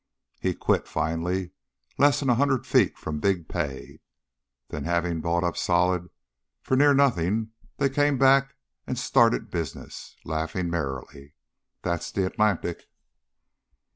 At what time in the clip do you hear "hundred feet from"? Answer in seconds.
2.33-3.19